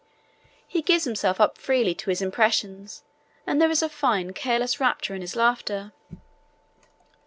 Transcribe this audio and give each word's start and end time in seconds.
He 0.67 0.81
gives 0.81 1.03
himself 1.03 1.39
up 1.39 1.59
freely 1.59 1.93
to 1.93 2.09
his 2.09 2.23
impressions, 2.23 3.03
and 3.45 3.61
there 3.61 3.69
is 3.69 3.83
a 3.83 3.87
fine, 3.87 4.33
careless 4.33 4.79
rapture 4.79 5.13
in 5.13 5.21
his 5.21 5.35
laughter. 5.35 5.91